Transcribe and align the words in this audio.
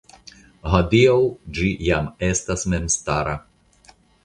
Hodiaŭ 0.71 1.17
ĝi 1.59 1.69
jam 1.89 2.09
estas 2.31 2.67
memstara. 2.75 3.39